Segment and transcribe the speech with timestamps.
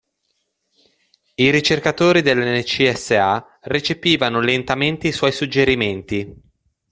[1.35, 6.35] I ricercatori dell'NCSA recepivano lentamente i suoi suggerimenti.